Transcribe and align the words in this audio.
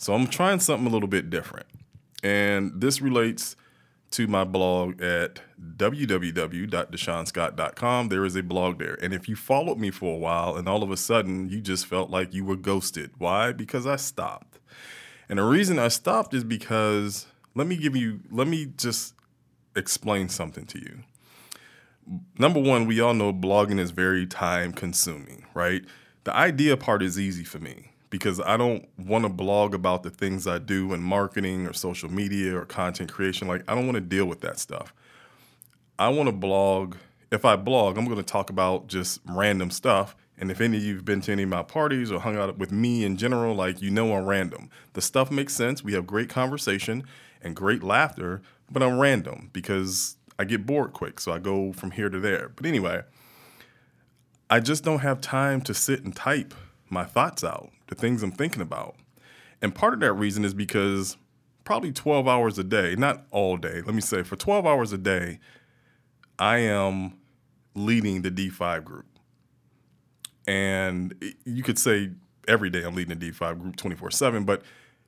So 0.00 0.12
I'm 0.14 0.26
trying 0.28 0.60
something 0.60 0.86
a 0.86 0.90
little 0.90 1.10
bit 1.10 1.28
different. 1.28 1.66
And 2.22 2.80
this 2.80 3.02
relates 3.02 3.54
to 4.12 4.26
my 4.26 4.44
blog 4.44 5.02
at 5.02 5.42
www.deshawnscott.com. 5.76 8.08
There 8.08 8.24
is 8.24 8.34
a 8.34 8.42
blog 8.42 8.78
there. 8.78 8.96
And 9.02 9.12
if 9.12 9.28
you 9.28 9.36
followed 9.36 9.76
me 9.76 9.90
for 9.90 10.14
a 10.14 10.18
while 10.18 10.56
and 10.56 10.70
all 10.70 10.82
of 10.82 10.90
a 10.90 10.96
sudden 10.96 11.50
you 11.50 11.60
just 11.60 11.84
felt 11.84 12.08
like 12.08 12.32
you 12.32 12.46
were 12.46 12.56
ghosted, 12.56 13.10
why? 13.18 13.52
Because 13.52 13.86
I 13.86 13.96
stopped. 13.96 14.58
And 15.28 15.38
the 15.38 15.44
reason 15.44 15.78
I 15.78 15.88
stopped 15.88 16.32
is 16.32 16.44
because 16.44 17.26
let 17.54 17.66
me 17.66 17.76
give 17.76 17.94
you, 17.94 18.20
let 18.30 18.48
me 18.48 18.72
just 18.78 19.12
explain 19.76 20.30
something 20.30 20.64
to 20.64 20.78
you. 20.78 21.00
Number 22.38 22.58
one, 22.58 22.86
we 22.86 23.00
all 23.00 23.12
know 23.12 23.34
blogging 23.34 23.78
is 23.78 23.90
very 23.90 24.26
time 24.26 24.72
consuming, 24.72 25.44
right? 25.52 25.84
The 26.24 26.34
idea 26.34 26.78
part 26.78 27.02
is 27.02 27.20
easy 27.20 27.44
for 27.44 27.58
me 27.58 27.90
because 28.10 28.40
I 28.40 28.56
don't 28.56 28.88
want 28.98 29.24
to 29.24 29.28
blog 29.28 29.74
about 29.74 30.02
the 30.02 30.10
things 30.10 30.46
I 30.46 30.58
do 30.58 30.92
in 30.92 31.00
marketing 31.00 31.66
or 31.66 31.72
social 31.72 32.10
media 32.10 32.56
or 32.56 32.64
content 32.64 33.12
creation. 33.12 33.48
Like, 33.48 33.62
I 33.68 33.74
don't 33.74 33.86
want 33.86 33.94
to 33.94 34.00
deal 34.00 34.26
with 34.26 34.40
that 34.40 34.58
stuff. 34.58 34.92
I 35.98 36.08
want 36.08 36.28
to 36.28 36.32
blog. 36.32 36.96
If 37.30 37.44
I 37.44 37.54
blog, 37.54 37.96
I'm 37.96 38.06
going 38.06 38.16
to 38.16 38.22
talk 38.24 38.50
about 38.50 38.88
just 38.88 39.20
random 39.24 39.70
stuff. 39.70 40.16
And 40.36 40.50
if 40.50 40.60
any 40.60 40.78
of 40.78 40.82
you 40.82 40.96
have 40.96 41.04
been 41.04 41.20
to 41.22 41.32
any 41.32 41.44
of 41.44 41.50
my 41.50 41.62
parties 41.62 42.10
or 42.10 42.18
hung 42.18 42.36
out 42.36 42.58
with 42.58 42.72
me 42.72 43.04
in 43.04 43.16
general, 43.16 43.54
like, 43.54 43.80
you 43.80 43.90
know, 43.90 44.14
I'm 44.14 44.24
random. 44.24 44.70
The 44.94 45.02
stuff 45.02 45.30
makes 45.30 45.54
sense. 45.54 45.84
We 45.84 45.92
have 45.92 46.06
great 46.06 46.28
conversation 46.28 47.04
and 47.42 47.54
great 47.54 47.82
laughter, 47.82 48.42
but 48.70 48.82
I'm 48.82 48.98
random 48.98 49.50
because 49.52 50.16
I 50.38 50.44
get 50.44 50.66
bored 50.66 50.94
quick. 50.94 51.20
So 51.20 51.30
I 51.30 51.38
go 51.38 51.72
from 51.72 51.92
here 51.92 52.08
to 52.08 52.18
there. 52.18 52.48
But 52.48 52.66
anyway, 52.66 53.02
I 54.48 54.58
just 54.58 54.82
don't 54.82 55.00
have 55.00 55.20
time 55.20 55.60
to 55.60 55.74
sit 55.74 56.02
and 56.02 56.16
type 56.16 56.54
my 56.88 57.04
thoughts 57.04 57.44
out, 57.44 57.70
the 57.90 57.94
things 57.94 58.22
I'm 58.22 58.32
thinking 58.32 58.62
about. 58.62 58.96
And 59.60 59.74
part 59.74 59.92
of 59.92 60.00
that 60.00 60.14
reason 60.14 60.44
is 60.44 60.54
because 60.54 61.18
probably 61.64 61.92
12 61.92 62.26
hours 62.26 62.58
a 62.58 62.64
day, 62.64 62.94
not 62.96 63.26
all 63.30 63.56
day, 63.58 63.82
let 63.82 63.94
me 63.94 64.00
say, 64.00 64.22
for 64.22 64.36
12 64.36 64.66
hours 64.66 64.92
a 64.92 64.98
day, 64.98 65.38
I 66.38 66.58
am 66.58 67.18
leading 67.74 68.22
the 68.22 68.30
D5 68.30 68.84
group. 68.84 69.06
And 70.46 71.14
you 71.44 71.62
could 71.62 71.78
say 71.78 72.10
every 72.48 72.70
day 72.70 72.82
I'm 72.82 72.94
leading 72.94 73.18
the 73.18 73.30
D5 73.30 73.60
group 73.60 73.76
24 73.76 74.10
7, 74.10 74.44
but 74.44 74.62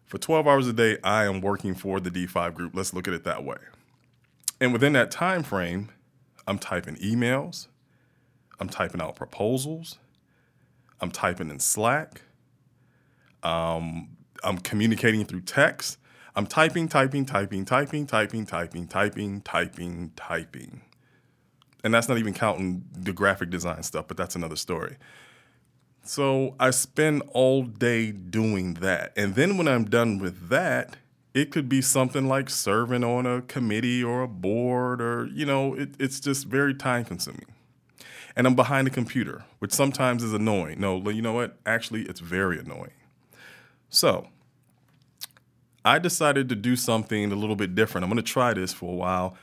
for 0.04 0.18
12 0.18 0.46
hours 0.46 0.68
a 0.68 0.72
day, 0.74 0.98
I 1.02 1.24
am 1.24 1.40
working 1.40 1.74
for 1.74 1.98
the 1.98 2.10
D5 2.10 2.54
group. 2.54 2.72
Let's 2.74 2.92
look 2.92 3.08
at 3.08 3.14
it 3.14 3.24
that 3.24 3.44
way. 3.44 3.56
And 4.60 4.72
within 4.72 4.92
that 4.92 5.10
time 5.10 5.42
frame, 5.42 5.88
I'm 6.46 6.58
typing 6.58 6.96
emails, 6.96 7.68
I'm 8.60 8.68
typing 8.68 9.00
out 9.00 9.16
proposals, 9.16 9.98
I'm 11.00 11.10
typing 11.10 11.50
in 11.50 11.58
Slack. 11.58 12.22
Um, 13.42 14.16
I'm 14.44 14.58
communicating 14.58 15.24
through 15.24 15.42
text. 15.42 15.98
I'm 16.34 16.46
typing, 16.46 16.88
typing, 16.88 17.26
typing, 17.26 17.64
typing, 17.64 18.06
typing, 18.06 18.46
typing, 18.46 18.86
typing, 18.86 19.40
typing, 19.42 20.12
typing. 20.16 20.80
And 21.84 21.92
that's 21.92 22.08
not 22.08 22.18
even 22.18 22.32
counting 22.32 22.84
the 22.96 23.12
graphic 23.12 23.50
design 23.50 23.82
stuff, 23.82 24.06
but 24.08 24.16
that's 24.16 24.36
another 24.36 24.56
story. 24.56 24.96
So 26.04 26.54
I 26.58 26.70
spend 26.70 27.22
all 27.32 27.64
day 27.64 28.12
doing 28.12 28.74
that. 28.74 29.12
And 29.16 29.34
then 29.34 29.56
when 29.56 29.68
I'm 29.68 29.84
done 29.84 30.18
with 30.18 30.48
that, 30.48 30.96
it 31.34 31.50
could 31.50 31.68
be 31.68 31.80
something 31.80 32.28
like 32.28 32.50
serving 32.50 33.04
on 33.04 33.26
a 33.26 33.42
committee 33.42 34.02
or 34.02 34.22
a 34.22 34.28
board, 34.28 35.00
or, 35.00 35.28
you 35.32 35.46
know, 35.46 35.74
it, 35.74 35.90
it's 35.98 36.20
just 36.20 36.46
very 36.46 36.74
time 36.74 37.04
consuming 37.04 37.46
and 38.36 38.46
I'm 38.46 38.54
behind 38.54 38.88
a 38.88 38.90
computer, 38.90 39.44
which 39.58 39.72
sometimes 39.72 40.22
is 40.22 40.32
annoying. 40.32 40.80
No, 40.80 41.08
you 41.10 41.22
know 41.22 41.32
what? 41.32 41.58
Actually, 41.66 42.02
it's 42.02 42.20
very 42.20 42.58
annoying. 42.58 42.90
So, 43.92 44.28
I 45.84 45.98
decided 45.98 46.48
to 46.48 46.54
do 46.54 46.76
something 46.76 47.30
a 47.30 47.36
little 47.36 47.56
bit 47.56 47.74
different. 47.74 48.04
I'm 48.04 48.10
going 48.10 48.24
to 48.24 48.32
try 48.32 48.54
this 48.54 48.72
for 48.72 48.90
a 48.90 48.96
while, 48.96 49.36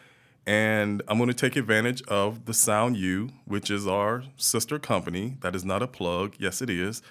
and 0.47 1.03
I'm 1.07 1.19
going 1.19 1.27
to 1.27 1.35
take 1.35 1.55
advantage 1.55 2.01
of 2.07 2.45
the 2.45 2.53
Sound 2.55 2.97
U, 2.97 3.29
which 3.45 3.69
is 3.69 3.85
our 3.85 4.23
sister 4.37 4.79
company. 4.79 5.37
That 5.41 5.55
is 5.55 5.63
not 5.63 5.83
a 5.83 5.87
plug. 5.87 6.33
Yes, 6.39 6.63
it 6.63 6.69
is, 6.71 7.03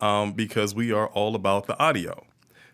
um, 0.00 0.32
because 0.32 0.74
we 0.74 0.90
are 0.90 1.08
all 1.08 1.34
about 1.34 1.66
the 1.66 1.78
audio. 1.78 2.24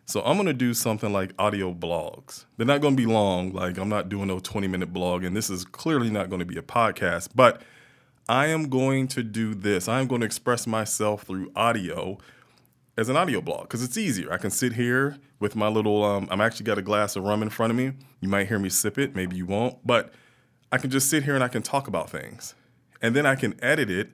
So 0.05 0.23
I'm 0.23 0.37
going 0.37 0.47
to 0.47 0.53
do 0.53 0.73
something 0.73 1.13
like 1.13 1.33
audio 1.37 1.75
blogs. 1.75 2.45
They're 2.57 2.67
not 2.67 2.81
going 2.81 2.97
to 2.97 3.03
be 3.03 3.13
long. 3.13 3.53
Like 3.53 3.77
I'm 3.77 3.89
not 3.89 4.09
doing 4.09 4.29
no 4.29 4.39
20 4.39 4.69
minute 4.69 4.93
blog, 4.93 5.25
and 5.25 5.37
this 5.37 5.51
is 5.51 5.65
clearly 5.65 6.11
not 6.11 6.31
going 6.31 6.41
to 6.41 6.47
be 6.47 6.57
a 6.57 6.63
podcast, 6.63 7.31
but 7.35 7.61
I 8.29 8.47
am 8.47 8.69
going 8.69 9.09
to 9.09 9.25
do 9.25 9.53
this. 9.53 9.89
I 9.89 9.99
am 9.99 10.07
going 10.07 10.21
to 10.21 10.27
express 10.27 10.65
myself 10.69 11.25
through 11.25 11.51
audio 11.57 12.19
as 12.97 13.09
an 13.09 13.17
audio 13.17 13.41
blog 13.41 13.63
because 13.63 13.83
it's 13.83 13.97
easier. 13.97 14.33
I 14.33 14.39
can 14.39 14.51
sit 14.51 14.75
here 14.75 15.17
with 15.41 15.57
my 15.57 15.69
little, 15.69 16.05
um, 16.05 16.29
I'm 16.31 16.41
actually 16.41 16.65
got 16.65 16.79
a 16.79 16.83
glass 16.83 17.17
of 17.17 17.25
rum 17.25 17.43
in 17.43 17.51
front 17.51 17.71
of 17.71 17.77
me. 17.77 17.93
You 18.21 18.29
might 18.29 18.49
hear 18.49 18.59
me 18.59 18.69
sip 18.69 18.99
it, 18.99 19.15
maybe 19.15 19.37
you 19.37 19.47
won't, 19.47 19.85
but 19.87 20.13
I 20.71 20.79
can 20.79 20.91
just 20.91 21.09
sit 21.09 21.25
here 21.25 21.35
and 21.35 21.43
I 21.43 21.49
can 21.49 21.63
talk 21.63 21.89
about 21.89 22.11
things. 22.11 22.55
And 23.01 23.17
then 23.17 23.27
I 23.27 23.35
can 23.35 23.63
edit 23.63 23.91
it, 23.91 24.11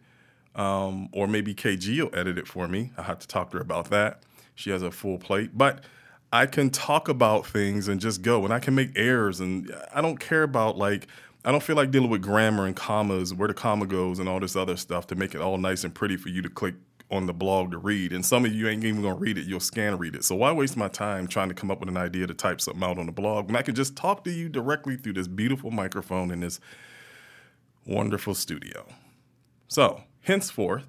um, 0.55 1.09
or 1.13 1.27
maybe 1.27 1.55
KG 1.55 2.01
will 2.01 2.19
edit 2.19 2.39
it 2.39 2.47
for 2.47 2.67
me. 2.69 2.93
I 2.97 3.03
have 3.03 3.19
to 3.19 3.29
talk 3.29 3.51
to 3.51 3.59
her 3.59 3.63
about 3.63 3.91
that. 3.91 4.23
She 4.55 4.71
has 4.71 4.83
a 4.83 4.91
full 4.91 5.19
plate, 5.19 5.51
but 5.55 5.85
I 6.33 6.47
can 6.47 6.71
talk 6.71 7.09
about 7.09 7.47
things 7.47 7.89
and 7.89 8.01
just 8.01 8.23
go, 8.23 8.45
and 8.45 8.53
I 8.53 8.59
can 8.59 8.75
make 8.75 8.91
errors, 8.97 9.41
and 9.41 9.73
I 9.95 10.01
don't 10.01 10.19
care 10.19 10.43
about 10.43 10.77
like 10.77 11.07
I 11.45 11.53
don't 11.53 11.63
feel 11.63 11.77
like 11.77 11.91
dealing 11.91 12.11
with 12.11 12.23
grammar 12.23 12.67
and 12.67 12.75
commas, 12.75 13.33
where 13.33 13.49
the 13.49 13.55
comma 13.55 13.87
goes, 13.87 14.19
and 14.19 14.29
all 14.29 14.41
this 14.41 14.57
other 14.57 14.77
stuff 14.77 15.07
to 15.09 15.15
make 15.15 15.35
it 15.35 15.41
all 15.41 15.57
nice 15.57 15.85
and 15.85 15.95
pretty 15.95 16.17
for 16.17 16.29
you 16.29 16.43
to 16.43 16.49
click 16.49 16.75
on 17.11 17.27
the 17.27 17.33
blog 17.33 17.71
to 17.71 17.79
read. 17.79 18.13
And 18.13 18.25
some 18.25 18.45
of 18.45 18.53
you 18.53 18.69
ain't 18.69 18.85
even 18.85 19.03
gonna 19.03 19.15
read 19.15 19.39
it, 19.39 19.47
you'll 19.47 19.61
scan 19.61 19.97
read 19.99 20.15
it. 20.15 20.25
So 20.25 20.35
why 20.37 20.53
waste 20.53 20.77
my 20.77 20.89
time 20.89 21.27
trying 21.27 21.49
to 21.49 21.55
come 21.55 21.71
up 21.71 21.81
with 21.81 21.89
an 21.89 21.97
idea 21.97 22.27
to 22.27 22.35
type 22.35 22.61
something 22.61 22.83
out 22.83 22.99
on 22.99 23.07
the 23.07 23.13
blog 23.13 23.47
when 23.47 23.57
I 23.57 23.63
can 23.63 23.75
just 23.75 23.97
talk 23.97 24.25
to 24.25 24.31
you 24.31 24.49
directly 24.49 24.97
through 24.97 25.15
this 25.15 25.29
beautiful 25.29 25.71
microphone 25.71 26.31
in 26.31 26.41
this 26.41 26.61
wonderful 27.87 28.35
studio? 28.35 28.87
So, 29.69 30.03
henceforth, 30.23 30.89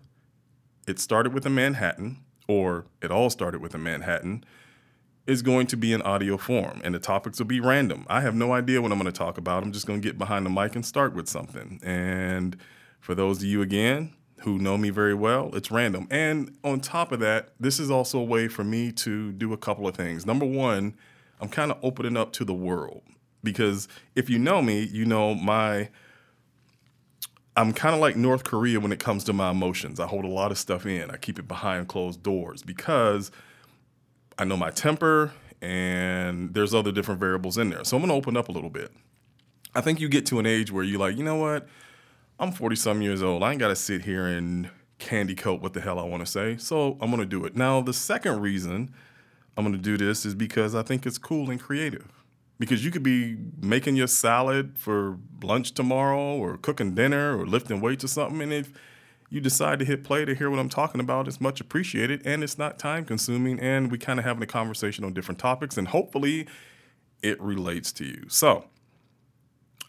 it 0.87 0.99
started 0.99 1.33
with 1.33 1.45
a 1.45 1.49
Manhattan, 1.49 2.17
or 2.47 2.85
it 3.01 3.11
all 3.11 3.29
started 3.29 3.61
with 3.61 3.73
a 3.75 3.77
Manhattan 3.77 4.43
is 5.27 5.43
going 5.43 5.67
to 5.67 5.77
be 5.77 5.93
in 5.93 6.01
audio 6.01 6.37
form 6.37 6.81
and 6.83 6.95
the 6.95 6.99
topics 6.99 7.37
will 7.37 7.45
be 7.45 7.59
random. 7.59 8.03
I 8.09 8.21
have 8.21 8.33
no 8.33 8.51
idea 8.51 8.81
what 8.81 8.91
I'm 8.91 8.97
going 8.97 9.11
to 9.11 9.17
talk 9.17 9.37
about. 9.37 9.61
I'm 9.61 9.71
just 9.71 9.85
going 9.85 10.01
to 10.01 10.07
get 10.07 10.17
behind 10.17 10.43
the 10.43 10.49
mic 10.49 10.75
and 10.75 10.83
start 10.83 11.13
with 11.13 11.29
something. 11.29 11.79
And 11.83 12.57
for 12.99 13.13
those 13.13 13.37
of 13.37 13.43
you 13.43 13.61
again 13.61 14.15
who 14.41 14.57
know 14.57 14.77
me 14.77 14.89
very 14.89 15.13
well, 15.13 15.51
it's 15.53 15.69
random. 15.71 16.07
And 16.09 16.57
on 16.63 16.79
top 16.79 17.11
of 17.11 17.19
that, 17.19 17.49
this 17.59 17.79
is 17.79 17.91
also 17.91 18.19
a 18.19 18.23
way 18.23 18.47
for 18.47 18.63
me 18.63 18.91
to 18.93 19.31
do 19.33 19.53
a 19.53 19.57
couple 19.57 19.87
of 19.87 19.95
things. 19.95 20.25
Number 20.25 20.45
one, 20.45 20.95
I'm 21.41 21.49
kind 21.49 21.71
of 21.71 21.77
opening 21.83 22.17
up 22.17 22.31
to 22.33 22.45
the 22.45 22.53
world 22.53 23.01
because 23.43 23.87
if 24.15 24.29
you 24.29 24.39
know 24.39 24.61
me, 24.61 24.83
you 24.83 25.05
know 25.05 25.35
my. 25.35 25.89
I'm 27.57 27.73
kind 27.73 27.93
of 27.93 27.99
like 27.99 28.15
North 28.15 28.45
Korea 28.45 28.79
when 28.79 28.93
it 28.93 28.99
comes 28.99 29.25
to 29.25 29.33
my 29.33 29.51
emotions. 29.51 29.99
I 29.99 30.07
hold 30.07 30.23
a 30.23 30.29
lot 30.29 30.51
of 30.51 30.57
stuff 30.57 30.85
in. 30.85 31.11
I 31.11 31.17
keep 31.17 31.39
it 31.39 31.47
behind 31.47 31.89
closed 31.89 32.23
doors 32.23 32.63
because 32.63 33.31
I 34.37 34.45
know 34.45 34.55
my 34.55 34.69
temper, 34.69 35.33
and 35.61 36.53
there's 36.53 36.73
other 36.73 36.93
different 36.93 37.19
variables 37.19 37.57
in 37.57 37.69
there. 37.69 37.83
So 37.83 37.97
I'm 37.97 38.01
going 38.01 38.09
to 38.11 38.15
open 38.15 38.37
up 38.37 38.47
a 38.47 38.53
little 38.53 38.69
bit. 38.69 38.93
I 39.75 39.81
think 39.81 39.99
you 39.99 40.07
get 40.07 40.25
to 40.27 40.39
an 40.39 40.45
age 40.45 40.71
where 40.71 40.85
you're 40.85 40.99
like, 40.99 41.17
you 41.17 41.23
know 41.23 41.35
what? 41.35 41.67
I'm 42.39 42.53
40 42.53 42.77
some 42.77 43.01
years 43.01 43.21
old. 43.21 43.43
I 43.43 43.51
ain't 43.51 43.59
got 43.59 43.67
to 43.67 43.75
sit 43.75 44.03
here 44.03 44.25
and 44.25 44.69
candy 44.97 45.35
coat 45.35 45.61
what 45.61 45.73
the 45.73 45.81
hell 45.81 45.99
I 45.99 46.03
want 46.03 46.25
to 46.25 46.31
say. 46.31 46.55
So 46.55 46.97
I'm 47.01 47.09
going 47.09 47.19
to 47.19 47.25
do 47.25 47.43
it. 47.43 47.55
Now, 47.55 47.81
the 47.81 47.93
second 47.93 48.39
reason 48.39 48.93
I'm 49.57 49.65
going 49.65 49.75
to 49.75 49.81
do 49.81 49.97
this 49.97 50.25
is 50.25 50.35
because 50.35 50.73
I 50.73 50.81
think 50.81 51.05
it's 51.05 51.17
cool 51.17 51.49
and 51.49 51.59
creative. 51.59 52.07
Because 52.57 52.83
you 52.85 52.91
could 52.91 53.03
be 53.03 53.37
making 53.61 53.97
your 53.97 54.07
salad 54.07 54.77
for 54.77 55.17
lunch 55.43 55.73
tomorrow 55.73 56.37
or 56.37 56.57
cooking 56.57 56.95
dinner 56.95 57.37
or 57.37 57.45
lifting 57.45 57.81
weights 57.81 58.05
or 58.05 58.07
something. 58.07 58.41
And 58.41 58.53
if 58.53 58.71
you 59.29 59.41
decide 59.41 59.79
to 59.79 59.85
hit 59.85 60.05
play 60.05 60.23
to 60.23 60.33
hear 60.33 60.49
what 60.49 60.59
I'm 60.59 60.69
talking 60.69 61.01
about, 61.01 61.27
it's 61.27 61.41
much 61.41 61.59
appreciated 61.59 62.21
and 62.25 62.41
it's 62.41 62.57
not 62.57 62.79
time 62.79 63.03
consuming. 63.03 63.59
And 63.59 63.91
we 63.91 63.97
kind 63.97 64.17
of 64.17 64.25
having 64.25 64.43
a 64.43 64.47
conversation 64.47 65.03
on 65.03 65.13
different 65.13 65.39
topics 65.39 65.77
and 65.77 65.89
hopefully 65.89 66.47
it 67.21 67.39
relates 67.41 67.91
to 67.93 68.05
you. 68.05 68.25
So 68.29 68.65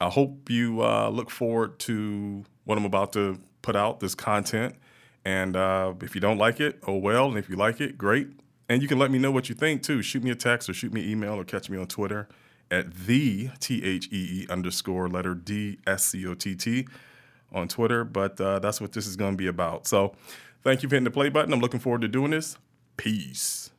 I 0.00 0.08
hope 0.08 0.50
you 0.50 0.82
uh, 0.82 1.08
look 1.08 1.30
forward 1.30 1.78
to 1.80 2.44
what 2.64 2.78
I'm 2.78 2.84
about 2.84 3.12
to 3.14 3.38
put 3.62 3.76
out, 3.76 4.00
this 4.00 4.14
content. 4.14 4.76
And 5.24 5.56
uh, 5.56 5.94
if 6.00 6.14
you 6.14 6.20
don't 6.20 6.38
like 6.38 6.60
it, 6.60 6.78
oh 6.86 6.96
well. 6.96 7.28
And 7.28 7.38
if 7.38 7.48
you 7.48 7.56
like 7.56 7.80
it, 7.80 7.98
great. 7.98 8.28
And 8.68 8.82
you 8.82 8.88
can 8.88 8.98
let 8.98 9.10
me 9.10 9.18
know 9.18 9.30
what 9.30 9.48
you 9.48 9.54
think 9.54 9.82
too. 9.82 10.00
Shoot 10.00 10.22
me 10.22 10.30
a 10.30 10.34
text 10.34 10.68
or 10.68 10.74
shoot 10.74 10.92
me 10.92 11.02
an 11.02 11.10
email 11.10 11.34
or 11.34 11.44
catch 11.44 11.68
me 11.68 11.76
on 11.76 11.86
Twitter 11.86 12.28
at 12.70 12.94
the 12.94 13.50
T 13.58 13.84
H 13.84 14.08
E 14.12 14.42
E 14.42 14.46
underscore 14.48 15.08
letter 15.08 15.34
D 15.34 15.78
S 15.86 16.04
C 16.04 16.26
O 16.26 16.34
T 16.34 16.54
T 16.54 16.86
on 17.52 17.68
Twitter, 17.68 18.04
but 18.04 18.40
uh, 18.40 18.60
that's 18.60 18.80
what 18.80 18.92
this 18.92 19.06
is 19.06 19.16
going 19.16 19.32
to 19.32 19.36
be 19.36 19.48
about. 19.48 19.86
So 19.86 20.14
thank 20.62 20.82
you 20.82 20.88
for 20.88 20.94
hitting 20.94 21.04
the 21.04 21.10
play 21.10 21.28
button. 21.28 21.52
I'm 21.52 21.60
looking 21.60 21.80
forward 21.80 22.02
to 22.02 22.08
doing 22.08 22.30
this. 22.30 22.56
Peace. 22.96 23.70